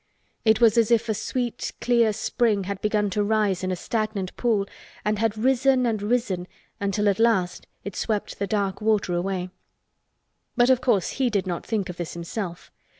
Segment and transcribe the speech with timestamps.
[0.43, 4.35] It was as if a sweet clear spring had begun to rise in a stagnant
[4.35, 4.65] pool
[5.05, 6.47] and had risen and risen
[6.79, 9.51] until at last it swept the dark water away.
[10.57, 12.71] But of course he did not think of this himself.